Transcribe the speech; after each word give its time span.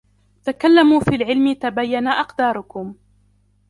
تَكَلَّمُوا 0.43 0.99
فِى 0.99 1.15
الْعِلْمِ 1.15 1.53
تَبَیَّنَ 1.53 2.07
أَقْدارُكُمْ. 2.07 2.95